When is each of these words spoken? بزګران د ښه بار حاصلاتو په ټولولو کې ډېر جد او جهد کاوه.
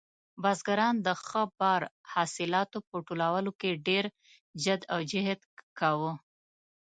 بزګران 0.41 0.95
د 1.05 1.07
ښه 1.25 1.43
بار 1.59 1.81
حاصلاتو 2.13 2.77
په 2.89 2.95
ټولولو 3.07 3.51
کې 3.59 3.81
ډېر 3.87 4.05
جد 4.63 4.81
او 4.93 4.99
جهد 5.11 5.39
کاوه. 5.79 6.13